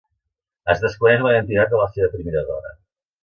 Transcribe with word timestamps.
Es 0.73 0.79
desconeix 0.85 1.21
la 1.25 1.35
identitat 1.35 1.73
de 1.75 1.81
la 1.81 1.87
seva 1.97 2.09
primera 2.17 2.45
dona. 2.51 2.73